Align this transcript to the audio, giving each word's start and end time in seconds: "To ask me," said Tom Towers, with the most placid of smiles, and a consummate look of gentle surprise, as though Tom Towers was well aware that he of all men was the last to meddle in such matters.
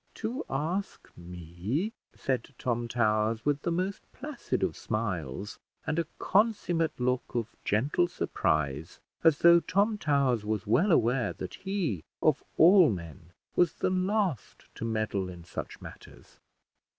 "To 0.15 0.43
ask 0.49 1.11
me," 1.15 1.93
said 2.15 2.55
Tom 2.57 2.87
Towers, 2.87 3.45
with 3.45 3.61
the 3.61 3.69
most 3.71 4.01
placid 4.13 4.63
of 4.63 4.75
smiles, 4.75 5.59
and 5.85 5.99
a 5.99 6.07
consummate 6.17 6.99
look 6.99 7.35
of 7.35 7.55
gentle 7.63 8.07
surprise, 8.07 8.99
as 9.23 9.37
though 9.37 9.59
Tom 9.59 9.99
Towers 9.99 10.43
was 10.43 10.65
well 10.65 10.91
aware 10.91 11.33
that 11.33 11.53
he 11.53 12.03
of 12.19 12.41
all 12.57 12.89
men 12.89 13.31
was 13.55 13.73
the 13.73 13.91
last 13.91 14.65
to 14.73 14.85
meddle 14.85 15.29
in 15.29 15.43
such 15.43 15.79
matters. 15.81 16.39